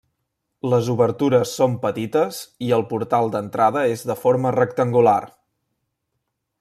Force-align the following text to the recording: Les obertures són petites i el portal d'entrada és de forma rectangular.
Les 0.69 0.87
obertures 0.93 1.51
són 1.59 1.75
petites 1.83 2.39
i 2.69 2.73
el 2.79 2.85
portal 2.93 3.29
d'entrada 3.37 3.85
és 3.91 4.07
de 4.13 4.17
forma 4.23 4.55
rectangular. 4.57 5.19